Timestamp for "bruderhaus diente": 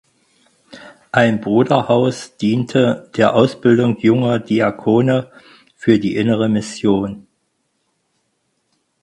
1.41-3.11